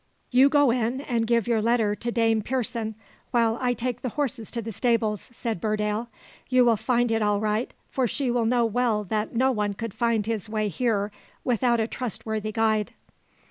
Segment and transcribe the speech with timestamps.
[0.31, 2.95] "You go in, and give your letter to Dame Pearson,
[3.29, 6.07] while I take the horses to the stables," said Burdale.
[6.49, 9.93] "You will find it all right, for she will know well that no one could
[9.93, 11.11] find his way here
[11.43, 12.95] without a trustworthy guide."